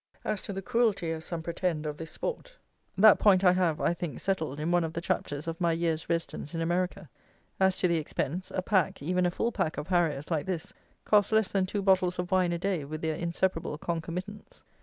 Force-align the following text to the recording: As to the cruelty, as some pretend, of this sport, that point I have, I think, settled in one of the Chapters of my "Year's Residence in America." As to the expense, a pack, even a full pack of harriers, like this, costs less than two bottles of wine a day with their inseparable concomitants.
As 0.25 0.41
to 0.41 0.51
the 0.51 0.63
cruelty, 0.63 1.11
as 1.11 1.25
some 1.25 1.43
pretend, 1.43 1.85
of 1.85 1.95
this 1.97 2.09
sport, 2.09 2.57
that 2.97 3.19
point 3.19 3.43
I 3.43 3.51
have, 3.53 3.79
I 3.79 3.93
think, 3.93 4.19
settled 4.19 4.59
in 4.59 4.71
one 4.71 4.83
of 4.83 4.93
the 4.93 4.99
Chapters 4.99 5.47
of 5.47 5.61
my 5.61 5.73
"Year's 5.73 6.09
Residence 6.09 6.55
in 6.55 6.59
America." 6.61 7.07
As 7.59 7.77
to 7.77 7.87
the 7.87 7.97
expense, 7.97 8.51
a 8.55 8.63
pack, 8.63 9.03
even 9.03 9.27
a 9.27 9.29
full 9.29 9.51
pack 9.51 9.77
of 9.77 9.89
harriers, 9.89 10.31
like 10.31 10.47
this, 10.47 10.73
costs 11.05 11.31
less 11.31 11.51
than 11.51 11.67
two 11.67 11.83
bottles 11.83 12.17
of 12.17 12.31
wine 12.31 12.51
a 12.51 12.57
day 12.57 12.83
with 12.83 13.03
their 13.03 13.13
inseparable 13.13 13.77
concomitants. 13.77 14.63